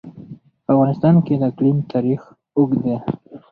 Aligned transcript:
په 0.63 0.69
افغانستان 0.75 1.15
کې 1.25 1.33
د 1.37 1.43
اقلیم 1.51 1.77
تاریخ 1.91 2.21
اوږد 2.57 2.79
دی. 2.85 2.97